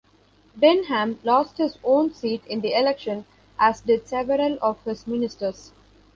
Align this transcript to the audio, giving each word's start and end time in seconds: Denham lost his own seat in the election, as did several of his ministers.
Denham 0.59 1.19
lost 1.23 1.59
his 1.59 1.77
own 1.83 2.11
seat 2.11 2.43
in 2.47 2.61
the 2.61 2.73
election, 2.73 3.25
as 3.59 3.81
did 3.81 4.07
several 4.07 4.57
of 4.59 4.83
his 4.83 5.05
ministers. 5.05 5.73